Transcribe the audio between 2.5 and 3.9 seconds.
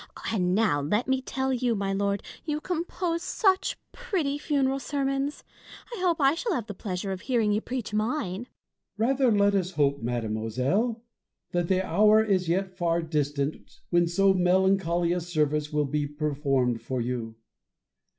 compose such